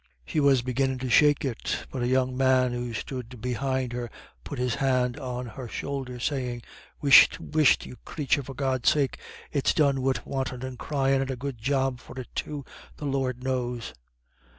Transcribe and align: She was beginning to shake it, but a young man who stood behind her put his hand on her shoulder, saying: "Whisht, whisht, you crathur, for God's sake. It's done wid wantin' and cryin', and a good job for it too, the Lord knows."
She 0.25 0.39
was 0.39 0.63
beginning 0.63 0.97
to 0.97 1.11
shake 1.11 1.45
it, 1.45 1.85
but 1.91 2.01
a 2.01 2.07
young 2.07 2.35
man 2.35 2.73
who 2.73 2.91
stood 2.91 3.39
behind 3.39 3.93
her 3.93 4.09
put 4.43 4.57
his 4.57 4.73
hand 4.73 5.15
on 5.19 5.45
her 5.45 5.67
shoulder, 5.67 6.19
saying: 6.19 6.63
"Whisht, 7.01 7.39
whisht, 7.39 7.85
you 7.85 7.97
crathur, 8.03 8.41
for 8.43 8.55
God's 8.55 8.89
sake. 8.89 9.19
It's 9.51 9.75
done 9.75 10.01
wid 10.01 10.21
wantin' 10.25 10.63
and 10.63 10.79
cryin', 10.79 11.21
and 11.21 11.29
a 11.29 11.35
good 11.35 11.59
job 11.59 11.99
for 11.99 12.19
it 12.19 12.29
too, 12.33 12.65
the 12.97 13.05
Lord 13.05 13.43
knows." 13.43 13.93